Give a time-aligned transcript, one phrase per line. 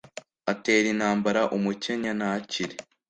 [0.51, 2.75] atera intambara umukenya ntakire,